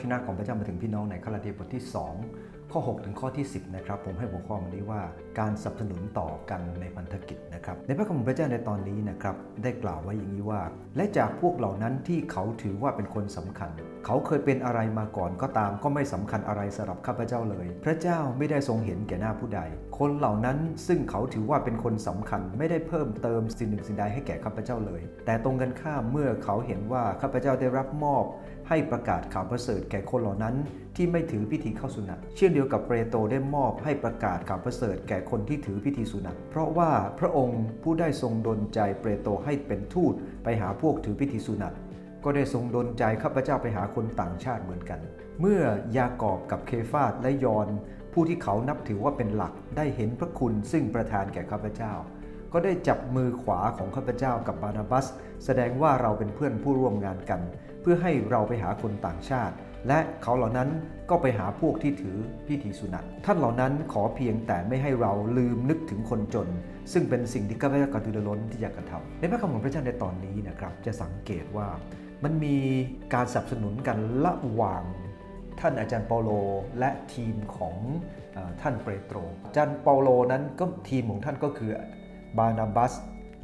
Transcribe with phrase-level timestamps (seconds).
[0.00, 5.02] ชนะของพระเจ้ามาถึงพี่น้องในคาราเทียบทที่2 ข้อ 6 ถึงข้อที่ 10 นะครับ ผมให้หัวข้อมันนี้ว่า
[5.38, 10.62] การสนับสนุนต่อกันในพันธกิจนะครับ ในพระคัมภีร์พระเจ้าในตอนนี้นะครับ ได้กล่าวไว้อย่างนี้ว่า
[10.96, 13.70] และจากพวกเหล่านั้นที่เขาถือว่าเป็นคนสำคัญ
[14.06, 19.60] เขาเคยเป็นอะไรมาก่อนก็ตามก็ไม่สำคัญอะไรสำหรับข้าพเจ้าเลย พระเจ้าไม่ได้ทรงเห็นแก่หน้าผู้ใด
[19.98, 28.24] คนเหล่านั้นซึ่งเขาถือว่าเป็นคนสำคัญ ไม่ได้เพิ่มเติมสิ่งหนึ่งสิ่งใดให้แก่ข้าพเจ้าเลย แต่ตรงกันข้ามเมื่อเขาเห็นว่าข้าพเจ้าได้รับมอบ
[28.68, 30.54] ให้ประกาศข่าวประเสริฐแก่คนเหล่านั้น
[30.96, 41.74] ที่ไม่ถือพิธีเข้าสุนัตเช่นเดียวกับเปโตรได้มอบให้ประกาศข่าวประเสริฐแก่คนที่ถือพิธีสุนัตเพราะว่าพระองค์ผู้ได้ทรงดลใจเปโตรให้เป็นทูตไปหาพวกถือพิธีสุนัต
[42.24, 45.00] ก็ได้ทรงดลใจข้าพเจ้าไปหาคนต่างชาติเหมือนกัน
[45.40, 45.62] เมื่อ
[45.96, 47.68] ยากอบกับเคฟาสและยอน
[48.12, 51.92] ผู้ที่เขานับถือว่าเป็นหลักได้เห็นพระคุณซึ่งประทานแก่ข้าพเจ้า
[52.52, 55.06] ก็ได้จับมือขวาของข้าพเจ้ากับบานาบัส
[55.44, 57.40] แสดงว่าเราเป็นเพื่อนผู้ร่วมงานกัน
[57.80, 59.54] เพื่อให้เราไปหาคนต่างชาติ
[59.86, 60.68] และเขาเหล่านั้น
[61.10, 66.48] ก็ไปหาพวกที่ถือพิธีสุนัตท่านเหล่านั้นขอเพียงแต่ไม่ให้เราลืมนึกถึงคนจน
[66.92, 71.68] ซึ่งเป็นสิ่งที่ข้าพเจ้ากระตือรือร้นที่อยากกระทำในพระคำของพระเจ้าในตอนนี้นะครับ จะสังเกตว่า
[72.24, 72.56] มันมี
[73.14, 74.82] การสนับสนุนกันระหว่าง
[75.60, 76.30] ท่านอาจารย์เปาโล
[76.78, 77.76] และทีมของ
[78.60, 81.70] ท่านเปโตร อาจารย์เปาโลนั้นก็ทีมของท่านก็คือ
[82.38, 82.92] บานาบัส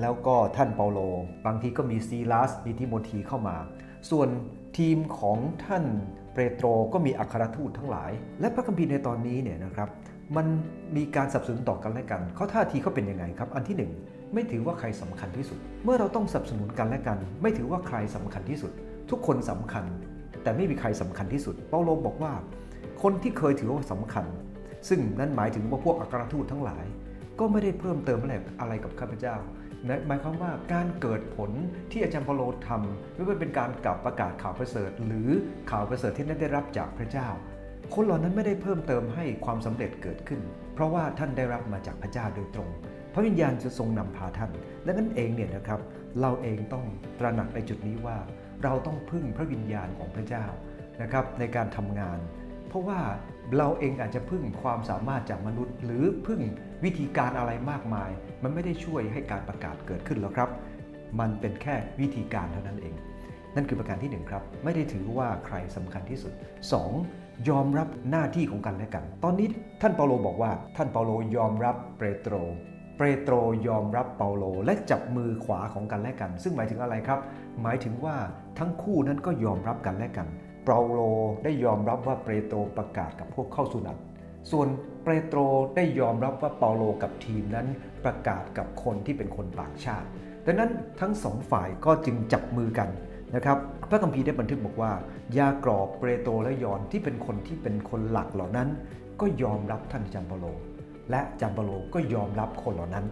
[0.00, 1.00] แล้วก็ท่านเปาโล
[1.46, 3.56] บางทีก็มีซีลัสมีทิโมธีเข้ามา
[4.10, 4.28] ส่วน
[4.78, 5.84] ทีมของท่าน
[6.34, 9.88] เปโตรก็มีอัครทูตทั้งหลาย และพระคัมภีร์ในตอนนี้เนี่ยนะครับ
[10.36, 10.46] มัน
[10.96, 13.92] มีการสนับสนุนต่อกันและกันเขาท่าทีเขาเป็นยังไงครับ อันที่หนึ่ง
[14.34, 18.72] ไม่ถือว่าใครสำคัญที่สุด เมื่อเราต้องสนับสนุนกันและกัน ไม่ถือว่าใครสำคัญที่สุด
[19.10, 19.84] ทุกคนสำคัญ
[20.42, 22.32] แต่ไม่มีใครสำคัญที่สุด เปาโลบอกว่า
[23.02, 24.26] คนที่เคยถือว่าสำคัญ
[24.88, 26.84] ซึ่งนั่นหมายถึงว่าพวกอัครทูตทั้งหลาย
[27.38, 29.36] ก็ไม่ได้เพิ่มเติมอะไรอะไรกับข้าพเจ้า
[30.06, 31.50] หมายความว่าการเกิดผล
[31.90, 35.28] ที่อาจารย์เปาโลทำไม่ว่าเป็นการกลับประกาศข่าวประเสริฐ หรือ
[35.70, 37.28] ข่าวประเสริฐที่นั้นได้รับจากพระเจ้า
[37.94, 40.40] คนเหล่านั้นไม่ได้เพิ่มเติมให้ความสำเร็จเกิดขึ้น
[40.74, 42.68] เพราะว่าท่านได้รับมาจากพระเจ้าโดยตรง
[43.14, 44.50] พระวิญญาณจะทรงนำพาท่าน
[44.84, 45.80] และนั่นเองเนี่ยนะครับ
[46.20, 46.86] เราเองต้อง
[47.18, 48.18] ตระหนักในจุดนี้ว่า
[48.62, 50.46] เราต้องพึ่งพระวิญญาณของพระเจ้า
[51.02, 52.18] นะครับในการทำงาน
[52.72, 53.00] เพราะว่า
[53.56, 56.40] เราเองอาจจะพึ่งความสามารถจากมนุษย์ หรือพึ่ง
[56.84, 58.10] วิธีการอะไรมากมาย
[58.42, 60.50] มันไม่ได้ช่วยให้การประกาศเกิดขึ้นหรอกครับ
[61.20, 62.94] มันเป็นแค่วิธีการเท่านั้นเอง
[63.54, 66.32] นั่นคือประการที่ 1 ครับ ไม่ได้ถือว่าใครสำคัญที่สุด
[66.90, 67.48] 2.
[67.48, 69.46] ยอมรับหน้าที่ของกันและกัน ตอนนี้
[69.82, 72.34] ท่านเปาโลบอกว่าท่านเปาโลยอมรับเปโตร
[72.96, 73.34] เปโตร
[73.68, 77.20] ยอมรับเปาโลและจับมือขวาของกันและกัน ซึ่งหมายถึงอะไรครับ
[77.62, 78.16] หมายถึงว่า
[78.58, 80.26] ทั้งคู่นั้นก็ยอมรับกันและกัน
[80.64, 81.00] เปาโล
[81.44, 83.96] ได้ยอมรับว่าเปโตรประกาศกับพวกเข้าสุนัต
[84.50, 84.68] ส่วน
[85.02, 85.38] เปโตร
[85.76, 87.66] ได้ยอมรับว่าเปาโลกับทีมนั้น
[88.04, 90.08] ประกาศกับคนที่เป็นคนต่างชาติ
[90.46, 90.70] ดังนั้น
[91.00, 92.88] ทั้งสองฝ่ายก็จึงจับมือกัน
[93.34, 93.58] นะครับ
[93.90, 94.92] พระคัมภีร์ได้บันทึกบอกว่า
[95.38, 98.68] ยากรอบเปโตรและยอนที่เป็นคนที่เป็นคนหลักเหล่านั้น
[99.20, 100.46] ก็ยอมรับท่านจัมเปาโล
[101.10, 103.06] และจัมเปาโลก็ยอมรับคนเหล่านั้น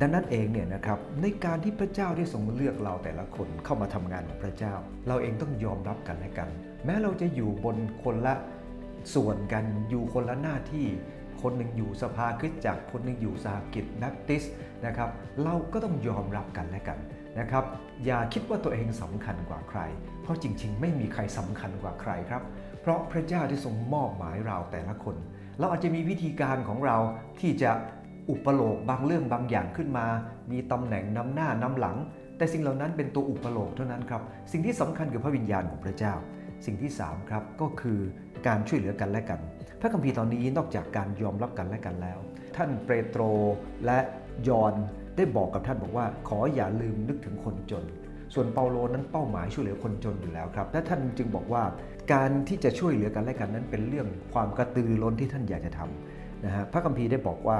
[0.00, 4.74] ดังนั้นเองเนี่ยนะครับในการที่พระเจ้าได้ทรงเลือกเราแต่ละคนเข้ามาทำงานของพระเจ้า
[5.06, 6.48] เราเองต้องยอมรับกันและกัน
[6.84, 8.34] แม้เราจะอยู่บนคนละ
[9.14, 10.86] ส่วนกันอยู่คนละหน้าที่
[11.42, 14.42] คนหนึ่งอยู่สภาคริสตจักรคนหนึ่งอยู่สหกิจแบปติส
[14.86, 15.10] นะครับ
[15.44, 16.98] เราก็ต้องยอมรับกันและกัน
[17.38, 17.64] นะครับ
[18.04, 19.80] อย่าคิดว่าตัวเองสำคัญกว่าใคร
[20.22, 22.42] เพราะจริงๆ ไม่มีใครสำคัญกว่าใครครับ
[22.80, 25.16] เพราะพระเจ้าได้ทรงมอบหมายเราแต่ละคน
[25.58, 26.96] เราอาจจะมีวิธีการของเรา
[27.40, 27.70] ที่จะ
[28.30, 30.06] อุปโลกบางเรื่องบางอย่างขึ้นมา
[30.50, 31.96] มีตำแหน่งนำหน้านำหลัง
[32.36, 34.22] แต่สิ่งเหล่านั้นเป็นตัวอุปโลกเท่านั้นครับ
[34.52, 36.14] สิ่งที่สำคัญคือพระวิญญาณของพระเจ้า
[36.66, 37.98] สิ่งที่3ครับก็คือ
[38.46, 39.40] การช่วยเหลือกันและกัน
[39.80, 42.18] พระคัมภีร์ตอนนี้นอกจากการยอมรับกันและกันแล้ว
[42.56, 43.22] ท่านเปโตร
[43.86, 43.98] และ
[44.48, 44.74] ยอน
[45.16, 47.84] ได้บอกกับท่านบอกว่า ขออย่าลืมนึกถึงคนจน
[48.34, 51.62] ส่วนเปาโลนั้นเป้าหมายช่วยเหลือคนจนอยู่แล้วครับ และท่านจึงบอกว่า
[52.12, 57.58] การที่จะช่วยเหลือกันและกันนั้นเป็นเรื่องความกระตือร้นที่ท่านอยากจะทำนะฮะพระคัมภีร์ได้บอกว่า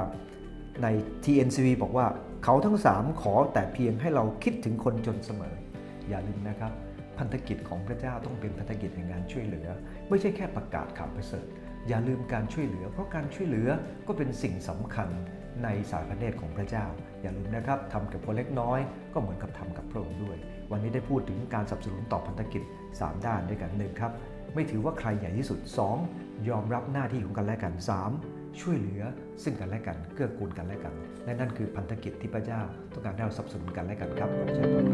[0.82, 0.86] ใน
[1.24, 2.06] TNCV บอกว่า
[2.44, 5.54] เขาทั้งสามขอแต่เพียงให้เราคิดถึงคนจนเสมอ
[6.08, 6.72] อย่าลืมนะครับ
[7.18, 9.68] พันธกิจของพระเจ้าต้องเป็นพันธกิจในงานช่วยเหลือ
[10.08, 11.46] ไม่ใช่แค่ประกาศข่าวประเสริฐ
[11.88, 13.68] อย่าลืมการช่วยเหลือ เพราะการช่วยเหลือ
[14.06, 15.08] ก็เป็นสิ่งสำคัญ
[15.64, 16.84] ในสายพระเนตรของพระเจ้า
[17.22, 18.78] อย่าลืมนะครับทำกับคนเล็กน้อย
[19.14, 20.36] ก็เหมือนกับทำกับพระองค์ด้วย
[20.70, 22.62] วันนี้ได้พูดถึงการสนับสนุนต่อพันธกิจ
[22.94, 24.12] 3 ด้านด้วยกันหนึ่งครับ
[24.54, 25.58] ไม่ถือว่าใครใหญ่ที่สุด
[26.04, 26.48] 2.
[26.48, 27.72] ยอมรับหน้าที่ของกันและกัน
[28.16, 28.60] 3.
[28.60, 29.02] ช่วยเหลือ
[29.42, 30.94] ซึ่งกันและกันเกื้อกูลกันและกัน
[31.24, 32.60] และนั่นคือพันธกิจที่พระเจ้า
[32.92, 34.86] ต้องการให้เราสนับสนุนกันและกันครับขอบคุณ